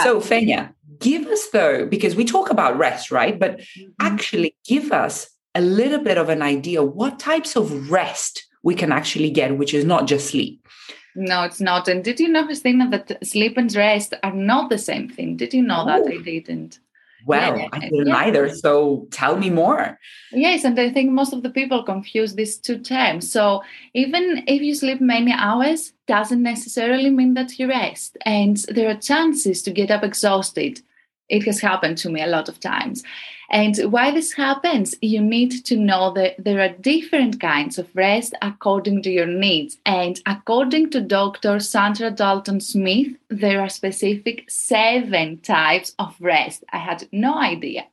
So 0.03 0.21
fenia 0.21 0.75
give 0.99 1.27
us 1.27 1.49
though 1.53 1.87
because 1.87 2.15
we 2.17 2.25
talk 2.25 2.51
about 2.51 2.79
rest 2.79 3.11
right? 3.11 3.39
But 3.39 3.59
mm-hmm. 3.59 3.91
actually 4.01 4.57
give 4.67 4.93
us 4.93 5.29
a 5.57 5.61
little 5.61 5.99
bit 5.99 6.19
of 6.19 6.29
an 6.29 6.43
idea 6.43 6.83
what 6.83 7.19
types 7.19 7.57
of 7.57 7.91
rest 7.91 8.47
we 8.63 8.75
can 8.75 8.93
actually 8.93 9.31
get 9.31 9.59
which 9.59 9.75
is 9.75 9.85
not 9.85 10.07
just 10.07 10.31
sleep 10.31 10.67
no 11.15 11.43
it's 11.43 11.61
not 11.61 11.89
and 11.89 12.05
did 12.05 12.21
you 12.21 12.29
know 12.29 12.45
christina 12.45 12.89
that 12.91 13.27
sleep 13.27 13.57
and 13.57 13.75
rest 13.75 14.15
are 14.23 14.35
not 14.35 14.71
the 14.71 14.79
same 14.79 15.09
thing 15.09 15.37
did 15.37 15.53
you 15.53 15.63
know 15.63 15.83
oh. 15.83 15.87
that 15.87 16.07
i 16.07 16.19
didn't 16.19 16.79
Well, 17.27 17.59
yeah, 17.59 17.69
I 17.73 17.79
didn't 17.81 18.07
yeah. 18.07 18.17
either. 18.19 18.55
So 18.55 19.09
tell 19.11 19.37
me 19.37 19.51
more. 19.51 19.99
Yes, 20.31 20.65
and 20.65 20.79
I 20.79 20.93
think 20.93 21.11
most 21.11 21.33
of 21.33 21.43
the 21.43 21.51
people 21.51 21.83
confuse 21.83 22.35
these 22.35 22.57
two 22.57 22.79
terms. 22.79 23.31
So 23.31 23.63
even 23.95 24.45
if 24.47 24.63
you 24.63 24.75
sleep 24.75 25.01
many 25.01 25.33
hours, 25.33 25.93
doesn't 26.07 26.43
necessarily 26.43 27.11
mean 27.11 27.35
that 27.35 27.59
you 27.59 27.69
rest. 27.69 28.17
And 28.25 28.57
there 28.69 28.89
are 28.89 28.95
chances 28.95 29.63
to 29.63 29.73
get 29.73 29.91
up 29.91 30.05
exhausted. 30.05 30.81
It 31.29 31.45
has 31.45 31.61
happened 31.61 31.99
to 31.99 32.11
me 32.11 32.23
a 32.23 32.27
lot 32.27 32.49
of 32.49 32.61
times. 32.61 33.03
And 33.49 33.77
why 33.93 34.11
this 34.11 34.33
happens, 34.33 34.95
you 35.01 35.21
need 35.21 35.65
to 35.67 35.77
know 35.77 36.13
that 36.15 36.35
there 36.39 36.61
are 36.61 36.69
different 36.69 37.41
kinds 37.41 37.79
of 37.79 37.89
rest 37.95 38.35
according 38.43 39.03
to 39.03 39.11
your 39.11 39.27
needs. 39.27 39.79
And 39.87 40.21
according 40.27 40.91
to 40.91 41.01
Dr. 41.01 41.57
Saundra 41.57 42.15
Dalton 42.15 42.61
Smith, 42.61 43.15
there 43.29 43.61
are 43.61 43.69
specific 43.69 44.51
seven 44.51 45.39
types 45.39 45.95
of 45.99 46.17
rest. 46.21 46.65
I 46.73 46.79
had 46.79 47.09
no 47.13 47.39
idea. 47.39 47.85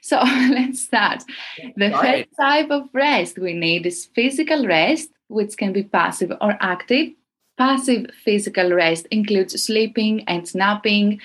So 0.00 0.16
let's 0.24 0.80
start. 0.82 1.24
The 1.76 1.90
right. 1.90 2.26
first 2.26 2.36
type 2.40 2.70
of 2.70 2.88
rest 2.94 3.38
we 3.38 3.52
need 3.52 3.86
is 3.86 4.08
physical 4.14 4.66
rest, 4.66 5.10
which 5.28 5.56
can 5.56 5.72
be 5.72 5.82
passive 5.82 6.32
or 6.40 6.56
active. 6.60 7.12
Passive 7.58 8.06
physical 8.24 8.72
rest 8.72 9.06
includes 9.10 9.62
sleeping 9.62 10.24
and 10.26 10.52
napping. 10.54 11.20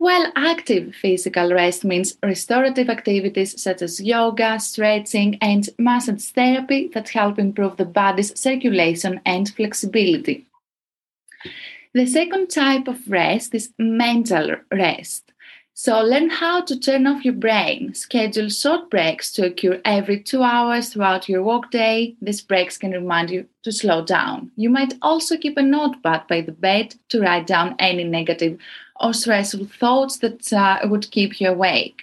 While 0.00 0.32
active 0.34 0.94
physical 0.94 1.52
rest 1.52 1.84
means 1.84 2.16
restorative 2.22 2.88
activities 2.88 3.62
such 3.62 3.82
as 3.82 4.00
yoga, 4.00 4.58
stretching, 4.58 5.36
and 5.42 5.68
massage 5.78 6.24
therapy 6.24 6.88
that 6.94 7.10
help 7.10 7.38
improve 7.38 7.76
the 7.76 7.84
body's 7.84 8.32
circulation 8.40 9.20
and 9.26 9.46
flexibility. 9.50 10.46
The 11.92 12.06
second 12.06 12.48
type 12.48 12.88
of 12.88 13.10
rest 13.10 13.54
is 13.54 13.74
mental 13.78 14.56
rest. 14.72 15.30
So, 15.74 16.00
learn 16.02 16.30
how 16.30 16.62
to 16.62 16.78
turn 16.78 17.06
off 17.06 17.24
your 17.24 17.34
brain. 17.34 17.94
Schedule 17.94 18.48
short 18.48 18.90
breaks 18.90 19.32
to 19.32 19.46
occur 19.46 19.80
every 19.84 20.20
two 20.20 20.42
hours 20.42 20.90
throughout 20.90 21.28
your 21.28 21.42
workday. 21.42 22.14
These 22.20 22.42
breaks 22.42 22.76
can 22.76 22.92
remind 22.92 23.30
you 23.30 23.46
to 23.62 23.72
slow 23.72 24.04
down. 24.04 24.50
You 24.56 24.68
might 24.68 24.94
also 25.00 25.36
keep 25.36 25.56
a 25.56 25.62
notepad 25.62 26.26
by 26.26 26.40
the 26.40 26.52
bed 26.52 26.96
to 27.10 27.20
write 27.20 27.46
down 27.46 27.76
any 27.78 28.04
negative 28.04 28.58
or 29.00 29.12
stressful 29.12 29.66
thoughts 29.66 30.18
that 30.18 30.52
uh, 30.52 30.78
would 30.84 31.10
keep 31.10 31.40
you 31.40 31.48
awake. 31.48 32.02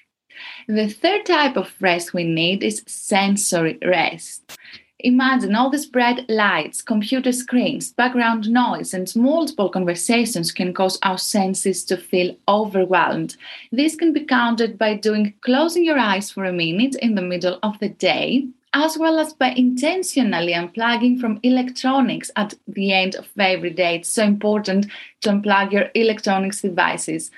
The 0.67 0.89
third 0.89 1.25
type 1.25 1.57
of 1.57 1.73
rest 1.79 2.13
we 2.13 2.23
need 2.23 2.63
is 2.63 2.83
sensory 2.87 3.77
rest. 3.83 4.57
Imagine 4.99 5.53
all 5.55 5.69
these 5.69 5.85
bright 5.85 6.27
lights, 6.27 6.81
computer 6.81 7.31
screens, 7.31 7.93
background 7.93 8.49
noise, 8.49 8.95
and 8.95 9.15
multiple 9.15 9.69
conversations 9.69 10.51
can 10.51 10.73
cause 10.73 10.97
our 11.03 11.19
senses 11.19 11.83
to 11.85 11.97
feel 11.97 12.35
overwhelmed. 12.47 13.37
This 13.71 13.95
can 13.95 14.11
be 14.11 14.25
countered 14.25 14.75
by 14.75 14.95
doing 14.95 15.35
closing 15.41 15.85
your 15.85 15.99
eyes 15.99 16.31
for 16.31 16.45
a 16.45 16.51
minute 16.51 16.95
in 16.95 17.13
the 17.13 17.21
middle 17.21 17.59
of 17.61 17.77
the 17.77 17.89
day, 17.89 18.47
as 18.83 18.95
well 18.95 19.17
as 19.17 19.33
by 19.33 19.49
intentionally 19.49 20.53
unplugging 20.53 21.19
from 21.19 21.39
electronics 21.41 22.29
at 22.35 22.53
the 22.67 22.93
end 22.93 23.15
of 23.15 23.27
every 23.39 23.71
day. 23.71 23.95
It's 23.95 24.09
so 24.09 24.23
important 24.23 24.85
to 25.21 25.29
unplug 25.31 25.71
your 25.71 25.89
electronics 25.95 26.61
devices 26.61 27.31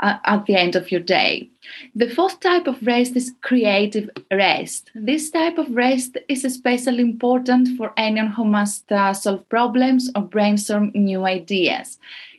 uh, 0.00 0.16
at 0.24 0.46
the 0.46 0.56
end 0.56 0.74
of 0.74 0.90
your 0.90 1.00
day. 1.00 1.48
The 1.94 2.10
fourth 2.10 2.40
type 2.40 2.66
of 2.66 2.84
rest 2.84 3.14
is 3.14 3.32
creative 3.40 4.10
rest. 4.32 4.90
This 4.94 5.30
type 5.30 5.58
of 5.58 5.70
rest 5.70 6.18
is 6.28 6.44
especially 6.44 7.02
important 7.02 7.76
for 7.76 7.92
anyone 7.96 8.32
who 8.32 8.44
must 8.44 8.90
uh, 8.90 9.14
solve 9.14 9.48
problems 9.48 10.10
or 10.16 10.22
brainstorm 10.22 10.90
new 10.92 11.24
ideas. 11.24 11.98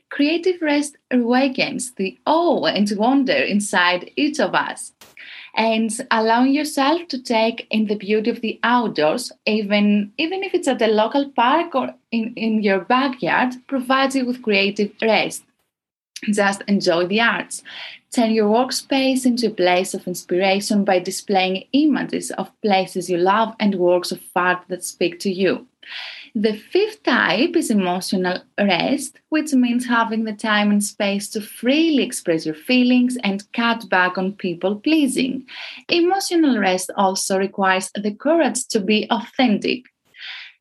Creative 0.10 0.62
rest 0.62 0.98
awakens 1.10 1.94
the 1.94 2.18
awe 2.26 2.66
and 2.66 2.92
wonder 2.98 3.32
inside 3.56 4.12
each 4.18 4.42
of 4.42 4.54
us 4.54 4.92
and 5.56 5.90
allowing 6.12 6.54
yourself 6.54 7.08
to 7.10 7.22
take 7.22 7.68
in 7.70 7.88
the 7.88 7.96
beauty 7.96 8.30
of 8.30 8.42
the 8.42 8.60
outdoors, 8.64 9.32
even, 9.46 10.14
even 10.18 10.44
if 10.44 10.54
it's 10.54 10.68
at 10.68 10.82
a 10.82 10.88
local 10.88 11.30
park 11.30 11.76
or 11.76 11.94
in, 12.12 12.34
in 12.36 12.64
your 12.64 12.80
backyard, 12.80 13.54
provides 13.68 14.16
you 14.16 14.26
with 14.26 14.42
creative 14.42 14.92
rest. 15.02 15.44
Just 16.32 16.62
enjoy 16.68 17.08
the 17.08 17.20
arts. 17.20 17.64
Turn 18.12 18.32
your 18.32 18.50
workspace 18.50 19.26
into 19.26 19.48
a 19.48 19.52
place 19.52 19.94
of 19.94 20.08
inspiration 20.08 20.84
by 20.84 21.00
displaying 21.00 21.64
images 21.74 22.30
of 22.32 22.52
places 22.62 23.10
you 23.10 23.18
love 23.18 23.56
and 23.60 23.76
works 23.76 24.12
of 24.12 24.22
art 24.36 24.60
that 24.68 24.84
speak 24.84 25.20
to 25.22 25.32
you. 25.32 25.68
The 26.34 26.54
fifth 26.54 27.04
type 27.04 27.56
is 27.58 27.70
emotional 27.70 28.42
rest, 28.58 29.20
which 29.30 29.52
means 29.54 29.86
having 29.86 30.24
the 30.24 30.34
time 30.34 30.72
and 30.72 30.84
space 30.84 31.30
to 31.32 31.42
freely 31.42 32.04
express 32.04 32.46
your 32.46 32.56
feelings 32.56 33.18
and 33.24 33.44
cut 33.52 33.90
back 33.90 34.18
on 34.18 34.34
people 34.34 34.78
pleasing. 34.78 35.46
Emotional 35.90 36.58
rest 36.58 36.90
also 36.96 37.38
requires 37.38 37.92
the 37.96 38.14
courage 38.14 38.66
to 38.70 38.80
be 38.80 39.08
authentic. 39.10 39.84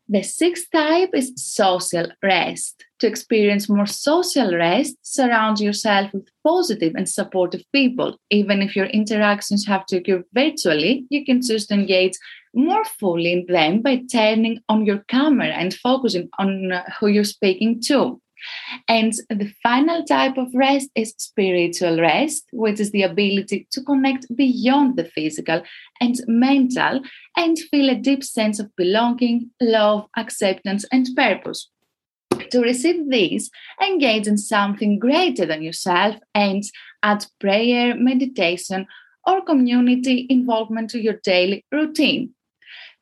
The 0.08 0.24
sixth 0.24 0.66
type 0.72 1.10
is 1.14 1.32
social 1.36 2.08
rest. 2.20 2.84
To 2.98 3.06
experience 3.06 3.68
more 3.68 3.86
social 3.86 4.52
rest, 4.56 4.96
surround 5.02 5.60
yourself 5.60 6.12
with 6.12 6.28
positive 6.42 6.96
and 6.96 7.08
supportive 7.08 7.62
people. 7.72 8.16
Even 8.28 8.60
if 8.60 8.74
your 8.74 8.86
interactions 8.86 9.64
have 9.68 9.86
to 9.86 9.98
occur 9.98 10.24
virtually, 10.34 11.06
you 11.10 11.24
can 11.24 11.40
choose 11.40 11.68
to 11.68 11.74
engage 11.74 12.14
more 12.54 12.84
fully 12.84 13.32
in 13.32 13.46
them 13.46 13.82
by 13.82 14.02
turning 14.10 14.60
on 14.68 14.86
your 14.86 14.98
camera 15.08 15.48
and 15.48 15.74
focusing 15.74 16.28
on 16.38 16.72
uh, 16.72 16.84
who 16.98 17.06
you're 17.06 17.24
speaking 17.24 17.80
to. 17.82 18.20
And 18.88 19.12
the 19.28 19.52
final 19.62 20.04
type 20.04 20.38
of 20.38 20.54
rest 20.54 20.88
is 20.94 21.14
spiritual 21.18 22.00
rest, 22.00 22.44
which 22.52 22.80
is 22.80 22.90
the 22.90 23.02
ability 23.02 23.68
to 23.72 23.82
connect 23.82 24.34
beyond 24.34 24.96
the 24.96 25.04
physical 25.04 25.62
and 26.00 26.16
mental 26.26 27.02
and 27.36 27.58
feel 27.58 27.90
a 27.90 27.94
deep 27.94 28.24
sense 28.24 28.58
of 28.58 28.74
belonging, 28.76 29.50
love, 29.60 30.06
acceptance, 30.16 30.84
and 30.90 31.08
purpose. 31.14 31.68
To 32.50 32.60
receive 32.60 33.10
these, 33.10 33.50
engage 33.82 34.26
in 34.26 34.38
something 34.38 34.98
greater 34.98 35.44
than 35.44 35.62
yourself 35.62 36.16
and 36.34 36.62
add 37.02 37.26
prayer, 37.38 37.94
meditation, 37.94 38.86
or 39.26 39.44
community 39.44 40.26
involvement 40.30 40.90
to 40.90 41.00
your 41.00 41.20
daily 41.22 41.64
routine. 41.70 42.34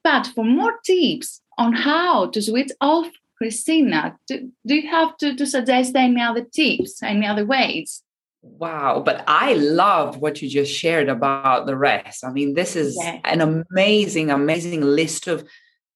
But 0.04 0.28
for 0.28 0.44
more 0.44 0.78
tips 0.84 1.40
on 1.58 1.72
how 1.72 2.26
to 2.26 2.40
switch 2.40 2.70
off 2.80 3.08
Christina, 3.36 4.18
do, 4.26 4.50
do 4.66 4.74
you 4.74 4.88
have 4.88 5.16
to, 5.18 5.34
to 5.36 5.46
suggest 5.46 5.94
any 5.94 6.20
other 6.20 6.42
tips, 6.42 7.02
any 7.02 7.26
other 7.26 7.44
ways? 7.44 8.02
Wow, 8.42 9.02
but 9.04 9.24
I 9.26 9.54
loved 9.54 10.20
what 10.20 10.40
you 10.40 10.48
just 10.48 10.72
shared 10.72 11.08
about 11.08 11.66
the 11.66 11.76
rest. 11.76 12.24
I 12.24 12.30
mean, 12.30 12.54
this 12.54 12.76
is 12.76 12.96
yeah. 13.00 13.20
an 13.24 13.40
amazing, 13.40 14.30
amazing 14.30 14.82
list 14.82 15.26
of 15.26 15.46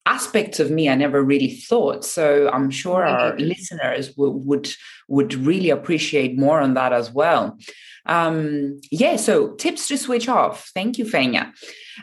aspects 0.06 0.59
of 0.59 0.71
me 0.71 0.88
I 0.88 0.97
never 0.97 1.23
really 1.23 1.54
thought. 1.54 2.04
So 2.04 2.50
I'm 2.52 2.71
sure 2.71 3.04
our 3.06 3.37
listeners 3.38 4.16
would, 4.16 4.44
would 4.44 4.68
would 5.09 5.35
really 5.35 5.71
appreciate 5.71 6.37
more 6.37 6.61
on 6.61 6.75
that 6.75 6.92
as 6.92 7.12
well. 7.12 7.59
Um, 8.06 8.80
yeah, 8.90 9.16
so 9.16 9.52
tips 9.54 9.88
to 9.88 9.97
switch 9.97 10.28
off. 10.28 10.71
Thank 10.75 10.99
you, 10.99 11.04
Fenia. 11.04 11.52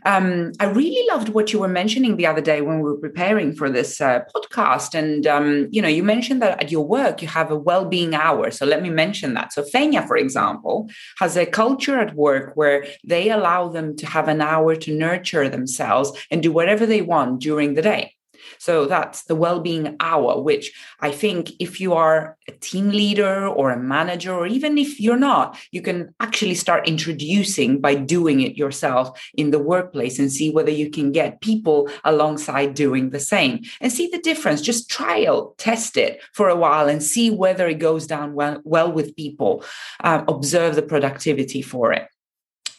Um, 0.06 0.52
I 0.60 0.66
really 0.66 1.06
loved 1.10 1.30
what 1.30 1.52
you 1.52 1.60
were 1.60 1.68
mentioning 1.68 2.16
the 2.16 2.28
other 2.28 2.42
day 2.42 2.62
when 2.62 2.78
we 2.78 2.84
were 2.84 2.98
preparing 2.98 3.56
for 3.56 3.70
this 3.70 4.00
uh, 4.00 4.22
podcast. 4.34 4.94
And, 4.94 5.26
um, 5.26 5.68
you 5.72 5.82
know, 5.82 5.88
you 5.88 6.04
mentioned 6.04 6.42
that 6.42 6.62
at 6.62 6.72
your 6.72 6.86
work 6.86 7.22
you 7.22 7.28
have 7.28 7.52
a 7.52 7.58
well 7.58 7.86
being 7.86 8.14
hour. 8.14 8.52
So 8.52 8.66
let 8.66 8.82
me 8.82 8.90
mention 8.90 9.34
that. 9.34 9.52
So, 9.52 9.64
Fenia, 9.64 10.06
for 10.08 10.16
example, 10.16 10.90
has 11.18 11.36
a 11.36 11.46
culture 11.46 12.00
at 12.00 12.16
work 12.16 12.52
where 12.56 12.86
they 13.04 13.30
allow 13.30 13.68
them 13.70 13.96
to 13.98 14.06
have 14.06 14.28
an 14.28 14.42
hour 14.42 14.76
to 14.76 14.96
nurture 14.96 15.50
themselves 15.50 16.12
and 16.32 16.44
do 16.44 16.52
whatever 16.52 16.86
they 16.86 17.02
want 17.02 17.42
during 17.42 17.74
the 17.74 17.82
day. 17.82 18.16
So 18.60 18.86
that's 18.86 19.24
the 19.24 19.36
well-being 19.36 19.96
hour, 20.00 20.40
which 20.42 20.72
I 21.00 21.12
think 21.12 21.52
if 21.60 21.80
you 21.80 21.94
are 21.94 22.38
a 22.48 22.52
team 22.52 22.90
leader 22.90 23.48
or 23.48 23.72
a 23.72 23.80
manager, 23.80 24.34
or 24.34 24.46
even 24.46 24.78
if 24.78 25.00
you're 25.00 25.18
not, 25.18 25.58
you 25.72 25.82
can 25.82 26.14
actually 26.20 26.56
start 26.56 26.88
introducing 26.88 27.80
by 27.80 27.96
doing 27.96 28.42
it 28.42 28.58
yourself 28.58 29.20
in 29.34 29.52
the 29.52 29.60
workplace 29.60 30.20
and 30.20 30.32
see 30.32 30.52
whether 30.52 30.72
you 30.72 30.90
can 30.90 31.12
get 31.12 31.42
people 31.42 31.90
alongside 32.04 32.74
doing 32.74 33.10
the 33.10 33.20
same 33.20 33.62
and 33.80 33.92
see 33.92 34.08
the 34.08 34.20
difference. 34.20 34.62
Just 34.62 34.90
trial, 34.90 35.56
test 35.58 35.96
it 35.96 36.22
for 36.34 36.50
a 36.50 36.56
while 36.56 36.90
and 36.90 37.02
see 37.02 37.32
whether 37.32 37.68
it 37.68 37.80
goes 37.80 38.06
down 38.06 38.34
well, 38.34 38.62
well 38.66 38.92
with 38.92 39.16
people. 39.16 39.64
Um, 40.04 40.26
observe 40.28 40.76
the 40.76 40.82
productivity 40.82 41.62
for 41.62 41.94
it. 41.94 42.08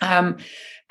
Um, 0.03 0.37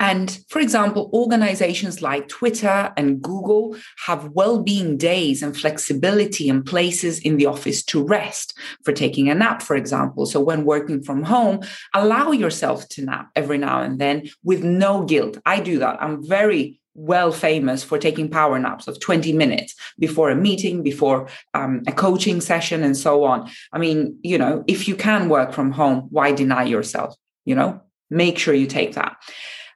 and 0.00 0.40
for 0.48 0.60
example, 0.60 1.10
organizations 1.12 2.00
like 2.00 2.26
Twitter 2.26 2.90
and 2.96 3.20
Google 3.20 3.76
have 4.06 4.30
well 4.30 4.62
being 4.62 4.96
days 4.96 5.42
and 5.42 5.54
flexibility 5.54 6.48
and 6.48 6.64
places 6.64 7.18
in 7.20 7.36
the 7.36 7.44
office 7.44 7.84
to 7.84 8.02
rest 8.02 8.58
for 8.82 8.92
taking 8.92 9.28
a 9.28 9.34
nap, 9.34 9.60
for 9.60 9.76
example. 9.76 10.24
So 10.24 10.40
when 10.40 10.64
working 10.64 11.02
from 11.02 11.22
home, 11.22 11.60
allow 11.94 12.32
yourself 12.32 12.88
to 12.90 13.04
nap 13.04 13.28
every 13.36 13.58
now 13.58 13.82
and 13.82 13.98
then 13.98 14.30
with 14.42 14.64
no 14.64 15.04
guilt. 15.04 15.36
I 15.44 15.60
do 15.60 15.78
that. 15.80 16.02
I'm 16.02 16.26
very 16.26 16.80
well 16.94 17.30
famous 17.30 17.84
for 17.84 17.98
taking 17.98 18.30
power 18.30 18.58
naps 18.58 18.88
of 18.88 18.98
20 19.00 19.34
minutes 19.34 19.74
before 19.98 20.30
a 20.30 20.34
meeting, 20.34 20.82
before 20.82 21.28
um, 21.52 21.82
a 21.86 21.92
coaching 21.92 22.40
session, 22.40 22.82
and 22.82 22.96
so 22.96 23.24
on. 23.24 23.50
I 23.70 23.78
mean, 23.78 24.18
you 24.22 24.38
know, 24.38 24.64
if 24.66 24.88
you 24.88 24.96
can 24.96 25.28
work 25.28 25.52
from 25.52 25.72
home, 25.72 26.08
why 26.10 26.32
deny 26.32 26.64
yourself? 26.64 27.14
You 27.44 27.54
know, 27.54 27.82
make 28.08 28.38
sure 28.38 28.54
you 28.54 28.66
take 28.66 28.94
that. 28.94 29.16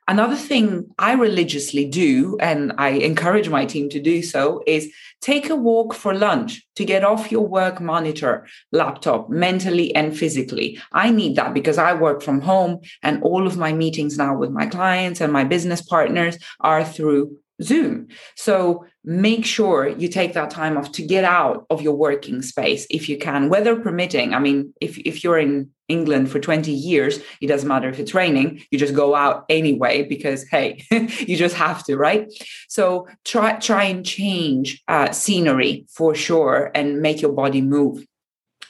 Another 0.07 0.37
thing 0.37 0.91
I 0.99 1.13
religiously 1.15 1.87
do, 1.87 2.37
and 2.39 2.75
I 2.77 2.91
encourage 2.91 3.49
my 3.49 3.65
team 3.65 3.89
to 3.89 4.01
do 4.01 4.23
so, 4.23 4.63
is 4.67 4.93
take 5.23 5.49
a 5.49 5.57
walk 5.57 5.95
for 5.95 6.15
lunch 6.15 6.63
to 6.77 6.85
get 6.85 7.05
off 7.05 7.33
your 7.33 7.47
work 7.47 7.81
monitor 7.81 8.47
laptop 8.71 9.31
mentally 9.31 9.95
and 9.95 10.17
physically. 10.17 10.79
I 10.93 11.11
need 11.11 11.37
that 11.37 11.55
because 11.55 11.79
I 11.79 11.95
work 11.95 12.23
from 12.23 12.43
home 12.43 12.81
and 13.03 13.23
all 13.23 13.47
of 13.47 13.57
my 13.57 13.73
meetings 13.73 14.19
now 14.19 14.37
with 14.37 14.51
my 14.51 14.67
clients 14.67 15.23
and 15.23 15.33
my 15.33 15.45
business 15.45 15.81
partners 15.81 16.37
are 16.61 16.85
through 16.85 17.39
Zoom. 17.63 18.09
So 18.37 18.85
make 19.05 19.47
sure 19.47 19.89
you 19.89 20.09
take 20.09 20.35
that 20.35 20.51
time 20.51 20.77
off 20.77 20.93
to 20.93 21.03
get 21.07 21.25
out 21.25 21.67
of 21.71 21.81
your 21.81 21.95
working 21.95 22.43
space 22.43 22.87
if 22.91 23.09
you 23.09 23.17
can, 23.17 23.49
weather 23.49 23.77
permitting. 23.77 24.35
I 24.35 24.39
mean, 24.39 24.75
if, 24.81 24.99
if 24.99 25.25
you're 25.25 25.39
in 25.39 25.71
England 25.89 26.31
for 26.31 26.39
20 26.39 26.71
years, 26.71 27.21
it 27.41 27.47
doesn't 27.47 27.69
matter 27.69 27.89
if 27.89 27.99
it's 27.99 28.15
raining, 28.15 28.63
you 28.71 28.79
just 28.79 28.95
go 28.95 29.15
out 29.15 29.45
anyway 29.49 30.03
because 30.03 30.45
hey, 30.49 30.85
you 30.91 31.37
just 31.37 31.57
have 31.57 31.85
to, 31.85 31.97
right? 31.97 32.33
So 32.69 33.07
try 33.25 33.59
try 33.59 33.85
and 33.85 34.05
change 34.05 34.83
uh, 34.89 35.13
scenery 35.13 35.87
for 35.89 36.15
sure 36.15 36.71
and 36.75 37.01
make 37.01 37.21
your 37.21 37.33
body 37.33 37.61
move. 37.61 38.05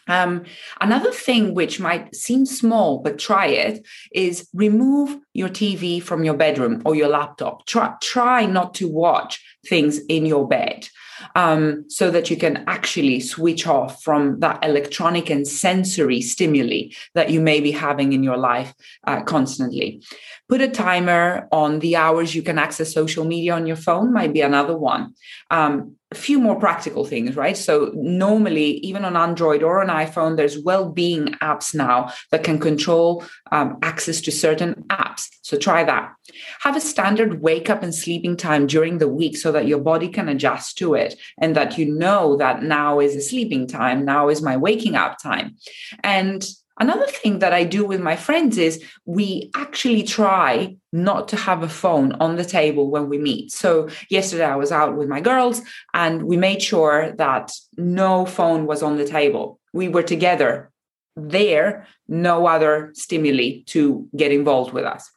Um, 0.06 0.44
another 0.80 1.12
thing 1.12 1.54
which 1.54 1.80
might 1.80 2.14
seem 2.14 2.44
small, 2.44 2.98
but 2.98 3.18
try 3.18 3.46
it, 3.46 3.86
is 4.12 4.48
remove 4.52 5.18
your 5.32 5.48
TV 5.48 6.02
from 6.02 6.24
your 6.24 6.34
bedroom 6.34 6.82
or 6.84 6.94
your 6.94 7.08
laptop. 7.08 7.66
Try, 7.66 7.94
try 8.02 8.44
not 8.44 8.74
to 8.74 8.88
watch 8.88 9.42
things 9.66 9.98
in 10.08 10.26
your 10.26 10.46
bed 10.46 10.88
um, 11.34 11.84
so 11.88 12.10
that 12.10 12.30
you 12.30 12.36
can 12.36 12.64
actually 12.66 13.20
switch 13.20 13.66
off 13.66 14.02
from 14.02 14.40
that 14.40 14.62
electronic 14.64 15.30
and 15.30 15.46
sensory 15.46 16.20
stimuli 16.20 16.88
that 17.14 17.30
you 17.30 17.40
may 17.40 17.60
be 17.60 17.70
having 17.70 18.12
in 18.12 18.22
your 18.22 18.36
life 18.36 18.74
uh, 19.06 19.22
constantly. 19.22 20.02
Put 20.48 20.60
a 20.60 20.68
timer 20.68 21.48
on 21.52 21.78
the 21.78 21.96
hours 21.96 22.34
you 22.34 22.42
can 22.42 22.58
access 22.58 22.92
social 22.92 23.24
media 23.24 23.54
on 23.54 23.66
your 23.66 23.76
phone, 23.76 24.12
might 24.12 24.32
be 24.32 24.40
another 24.40 24.76
one. 24.76 25.14
Um, 25.50 25.96
a 26.14 26.18
few 26.18 26.38
more 26.38 26.58
practical 26.58 27.04
things, 27.04 27.36
right? 27.36 27.56
So, 27.56 27.90
normally, 27.94 28.78
even 28.78 29.04
on 29.04 29.16
Android 29.16 29.62
or 29.62 29.82
on 29.82 29.88
iPhone, 29.88 30.36
there's 30.36 30.58
well 30.58 30.88
being 30.88 31.26
apps 31.42 31.74
now 31.74 32.12
that 32.30 32.44
can 32.44 32.58
control 32.58 33.24
um, 33.52 33.78
access 33.82 34.20
to 34.22 34.30
certain 34.32 34.74
apps. 34.90 35.28
So, 35.42 35.58
try 35.58 35.84
that. 35.84 36.12
Have 36.60 36.76
a 36.76 36.80
standard 36.80 37.42
wake 37.42 37.68
up 37.68 37.82
and 37.82 37.94
sleeping 37.94 38.36
time 38.36 38.66
during 38.66 38.98
the 38.98 39.08
week 39.08 39.36
so 39.36 39.52
that 39.52 39.66
your 39.66 39.80
body 39.80 40.08
can 40.08 40.28
adjust 40.28 40.78
to 40.78 40.94
it 40.94 41.16
and 41.38 41.56
that 41.56 41.76
you 41.78 41.86
know 41.86 42.36
that 42.36 42.62
now 42.62 43.00
is 43.00 43.16
a 43.16 43.20
sleeping 43.20 43.66
time, 43.66 44.04
now 44.04 44.28
is 44.28 44.40
my 44.40 44.56
waking 44.56 44.94
up 44.94 45.18
time. 45.18 45.56
And 46.02 46.46
Another 46.80 47.06
thing 47.06 47.38
that 47.38 47.52
I 47.52 47.64
do 47.64 47.84
with 47.84 48.00
my 48.00 48.16
friends 48.16 48.58
is 48.58 48.82
we 49.04 49.50
actually 49.54 50.02
try 50.02 50.76
not 50.92 51.28
to 51.28 51.36
have 51.36 51.62
a 51.62 51.68
phone 51.68 52.12
on 52.14 52.36
the 52.36 52.44
table 52.44 52.90
when 52.90 53.08
we 53.08 53.18
meet. 53.18 53.52
So, 53.52 53.88
yesterday 54.10 54.44
I 54.44 54.56
was 54.56 54.72
out 54.72 54.96
with 54.96 55.08
my 55.08 55.20
girls 55.20 55.62
and 55.92 56.24
we 56.24 56.36
made 56.36 56.62
sure 56.62 57.12
that 57.12 57.52
no 57.76 58.26
phone 58.26 58.66
was 58.66 58.82
on 58.82 58.96
the 58.96 59.06
table. 59.06 59.60
We 59.72 59.88
were 59.88 60.02
together 60.02 60.72
there, 61.16 61.86
no 62.08 62.46
other 62.46 62.90
stimuli 62.94 63.62
to 63.66 64.08
get 64.16 64.32
involved 64.32 64.72
with 64.72 64.84
us. 64.84 65.08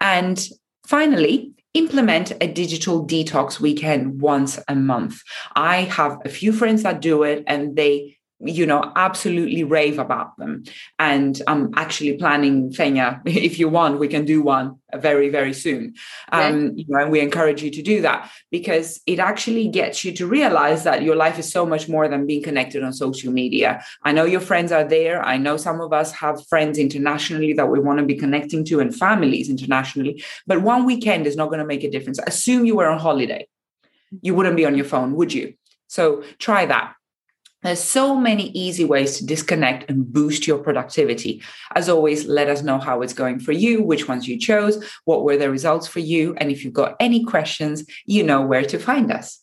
And 0.00 0.42
finally, 0.86 1.52
implement 1.74 2.32
a 2.40 2.46
digital 2.46 3.06
detox 3.06 3.60
weekend 3.60 4.20
once 4.20 4.58
a 4.68 4.74
month. 4.74 5.22
I 5.54 5.82
have 5.82 6.18
a 6.24 6.28
few 6.28 6.52
friends 6.52 6.82
that 6.82 7.00
do 7.00 7.22
it 7.22 7.44
and 7.46 7.76
they 7.76 8.18
you 8.44 8.66
know, 8.66 8.92
absolutely 8.96 9.62
rave 9.62 9.98
about 9.98 10.36
them. 10.36 10.64
And 10.98 11.40
I'm 11.46 11.72
actually 11.76 12.16
planning, 12.16 12.72
Fenia, 12.72 13.20
if 13.26 13.58
you 13.58 13.68
want, 13.68 14.00
we 14.00 14.08
can 14.08 14.24
do 14.24 14.42
one 14.42 14.78
very, 14.94 15.28
very 15.28 15.52
soon. 15.52 15.94
Um, 16.32 16.72
you 16.76 16.84
know, 16.88 16.98
and 16.98 17.10
we 17.10 17.20
encourage 17.20 17.62
you 17.62 17.70
to 17.70 17.82
do 17.82 18.02
that 18.02 18.30
because 18.50 19.00
it 19.06 19.18
actually 19.18 19.68
gets 19.68 20.04
you 20.04 20.12
to 20.12 20.26
realize 20.26 20.84
that 20.84 21.02
your 21.02 21.16
life 21.16 21.38
is 21.38 21.50
so 21.50 21.64
much 21.64 21.88
more 21.88 22.08
than 22.08 22.26
being 22.26 22.42
connected 22.42 22.82
on 22.82 22.92
social 22.92 23.32
media. 23.32 23.82
I 24.02 24.12
know 24.12 24.24
your 24.24 24.40
friends 24.40 24.72
are 24.72 24.84
there. 24.84 25.24
I 25.24 25.36
know 25.36 25.56
some 25.56 25.80
of 25.80 25.92
us 25.92 26.12
have 26.12 26.46
friends 26.48 26.78
internationally 26.78 27.52
that 27.54 27.68
we 27.68 27.78
want 27.78 28.00
to 28.00 28.04
be 28.04 28.16
connecting 28.16 28.64
to 28.66 28.80
and 28.80 28.94
families 28.94 29.48
internationally. 29.48 30.22
But 30.46 30.62
one 30.62 30.84
weekend 30.84 31.26
is 31.26 31.36
not 31.36 31.46
going 31.46 31.60
to 31.60 31.66
make 31.66 31.84
a 31.84 31.90
difference. 31.90 32.18
Assume 32.26 32.64
you 32.64 32.76
were 32.76 32.88
on 32.88 32.98
holiday. 32.98 33.46
You 34.20 34.34
wouldn't 34.34 34.56
be 34.56 34.66
on 34.66 34.74
your 34.74 34.84
phone, 34.84 35.14
would 35.14 35.32
you? 35.32 35.54
So 35.86 36.22
try 36.38 36.66
that 36.66 36.94
there's 37.62 37.82
so 37.82 38.16
many 38.16 38.50
easy 38.50 38.84
ways 38.84 39.18
to 39.18 39.26
disconnect 39.26 39.88
and 39.88 40.12
boost 40.12 40.46
your 40.46 40.58
productivity. 40.58 41.42
As 41.74 41.88
always, 41.88 42.26
let 42.26 42.48
us 42.48 42.62
know 42.62 42.78
how 42.78 43.02
it's 43.02 43.12
going 43.12 43.38
for 43.38 43.52
you, 43.52 43.82
which 43.82 44.08
ones 44.08 44.26
you 44.26 44.38
chose, 44.38 44.84
what 45.04 45.24
were 45.24 45.36
the 45.36 45.50
results 45.50 45.86
for 45.86 46.00
you. 46.00 46.34
And 46.38 46.50
if 46.50 46.64
you've 46.64 46.72
got 46.72 46.96
any 46.98 47.24
questions, 47.24 47.84
you 48.04 48.24
know 48.24 48.42
where 48.42 48.64
to 48.64 48.78
find 48.78 49.12
us. 49.12 49.40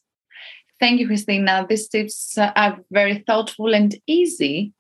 Thank 0.80 1.00
you, 1.00 1.08
Christina. 1.08 1.66
These 1.68 1.90
tips 1.90 2.38
are 2.38 2.80
very 2.92 3.24
thoughtful 3.26 3.74
and 3.74 3.96
easy 4.08 4.74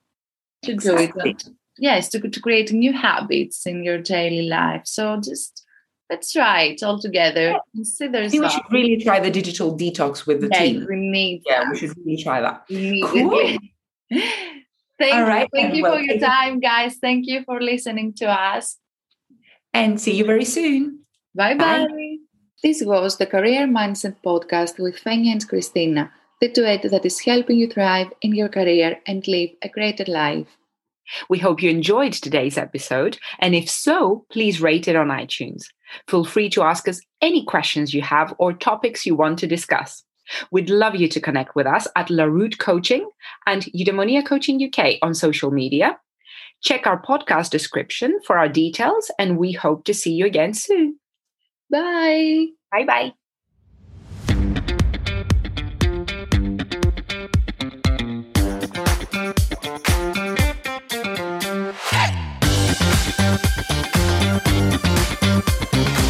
to 0.64 0.72
exactly. 0.72 1.34
do 1.34 1.50
it. 1.50 1.50
Yes, 1.78 2.10
to, 2.10 2.20
to 2.20 2.42
create 2.42 2.74
new 2.74 2.92
habits 2.94 3.66
in 3.66 3.84
your 3.84 4.00
daily 4.00 4.48
life. 4.48 4.82
So 4.86 5.20
just 5.22 5.66
Let's 6.10 6.32
try 6.32 6.64
it 6.64 6.82
all 6.82 7.00
together. 7.00 7.52
Yeah. 7.52 7.58
Consider. 7.76 8.20
I 8.20 8.30
think 8.30 8.44
we 8.44 8.50
should 8.50 8.72
really 8.72 8.98
try 8.98 9.20
the 9.20 9.30
digital 9.30 9.78
detox 9.78 10.26
with 10.26 10.42
the 10.42 10.50
yeah, 10.52 10.60
team. 10.60 10.88
We 10.90 10.96
need. 10.96 11.44
Yeah, 11.46 11.66
that. 11.66 11.72
we 11.72 11.78
should 11.78 11.98
really 11.98 12.22
try 12.22 12.42
that. 12.42 12.66
Immediately. 12.70 13.60
Cool. 14.12 14.22
Thank 15.00 15.16
all 15.16 15.24
right. 15.24 15.48
Thank 15.54 15.76
you 15.76 15.84
well, 15.84 15.96
for 15.96 16.02
your 16.02 16.20
time, 16.20 16.60
guys. 16.60 16.98
Thank 16.98 17.28
you 17.28 17.44
for 17.44 17.62
listening 17.62 18.14
to 18.16 18.26
us. 18.26 18.78
And 19.74 20.02
see 20.02 20.16
you 20.16 20.26
very 20.26 20.46
soon. 20.46 21.06
Bye 21.36 21.54
bye. 21.54 21.88
This 22.62 22.84
was 22.84 23.18
the 23.18 23.26
Career 23.26 23.68
Mindset 23.68 24.18
Podcast 24.26 24.80
with 24.80 25.00
Fenia 25.00 25.32
and 25.32 25.48
Christina, 25.48 26.12
the 26.42 26.50
duet 26.50 26.82
that 26.82 27.06
is 27.06 27.22
helping 27.22 27.58
you 27.58 27.68
thrive 27.68 28.12
in 28.22 28.36
your 28.36 28.50
career 28.50 29.00
and 29.06 29.26
live 29.26 29.52
a 29.62 29.70
greater 29.70 30.04
life. 30.06 30.48
We 31.30 31.40
hope 31.40 31.62
you 31.62 31.70
enjoyed 31.70 32.14
today's 32.14 32.58
episode, 32.58 33.18
and 33.40 33.56
if 33.56 33.70
so, 33.70 34.26
please 34.32 34.62
rate 34.62 34.88
it 34.88 34.96
on 34.96 35.08
iTunes. 35.08 35.64
Feel 36.08 36.26
free 36.26 36.50
to 36.52 36.64
ask 36.64 36.88
us 36.88 37.02
any 37.22 37.44
questions 37.46 37.94
you 37.94 38.02
have 38.02 38.34
or 38.40 38.54
topics 38.54 39.06
you 39.06 39.16
want 39.16 39.40
to 39.40 39.48
discuss. 39.48 40.04
We'd 40.52 40.70
love 40.70 40.96
you 40.96 41.08
to 41.10 41.20
connect 41.22 41.56
with 41.56 41.66
us 41.66 41.88
at 41.96 42.10
La 42.10 42.26
Route 42.26 42.60
Coaching 42.60 43.10
and 43.48 43.64
Eudaimonia 43.64 44.26
Coaching 44.26 44.62
UK 44.64 44.98
on 45.02 45.14
social 45.14 45.52
media. 45.52 45.98
Check 46.62 46.86
our 46.86 47.02
podcast 47.02 47.50
description 47.50 48.20
for 48.26 48.38
our 48.38 48.50
details, 48.50 49.10
and 49.18 49.38
we 49.38 49.52
hope 49.54 49.86
to 49.86 49.94
see 49.94 50.14
you 50.14 50.26
again 50.26 50.54
soon. 50.54 51.00
Bye. 51.70 52.48
Bye 52.72 52.86
bye. 52.86 53.14
Thank 63.30 63.60
you. 66.04 66.09